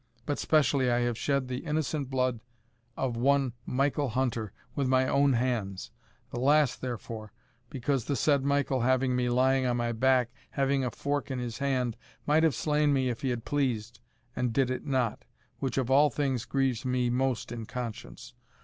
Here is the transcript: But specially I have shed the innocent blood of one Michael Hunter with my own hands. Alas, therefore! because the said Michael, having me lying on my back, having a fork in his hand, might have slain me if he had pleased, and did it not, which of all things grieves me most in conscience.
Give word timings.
But 0.25 0.39
specially 0.39 0.89
I 0.89 1.01
have 1.01 1.15
shed 1.15 1.47
the 1.47 1.59
innocent 1.63 2.09
blood 2.09 2.39
of 2.97 3.15
one 3.15 3.53
Michael 3.67 4.09
Hunter 4.09 4.51
with 4.73 4.87
my 4.87 5.07
own 5.07 5.33
hands. 5.33 5.91
Alas, 6.33 6.75
therefore! 6.75 7.31
because 7.69 8.05
the 8.05 8.15
said 8.15 8.43
Michael, 8.43 8.81
having 8.81 9.15
me 9.15 9.29
lying 9.29 9.67
on 9.67 9.77
my 9.77 9.91
back, 9.91 10.31
having 10.49 10.83
a 10.83 10.89
fork 10.89 11.29
in 11.29 11.37
his 11.37 11.59
hand, 11.59 11.97
might 12.25 12.41
have 12.41 12.55
slain 12.55 12.91
me 12.93 13.09
if 13.09 13.21
he 13.21 13.29
had 13.29 13.45
pleased, 13.45 13.99
and 14.35 14.51
did 14.51 14.71
it 14.71 14.87
not, 14.87 15.23
which 15.59 15.77
of 15.77 15.91
all 15.91 16.09
things 16.09 16.45
grieves 16.45 16.83
me 16.83 17.11
most 17.11 17.51
in 17.51 17.67
conscience. 17.67 18.33